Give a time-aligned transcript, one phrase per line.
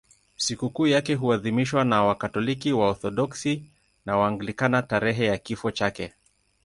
[0.35, 3.65] Sikukuu yake huadhimishwa na Wakatoliki, Waorthodoksi
[4.05, 6.13] na Waanglikana tarehe ya kifo chake.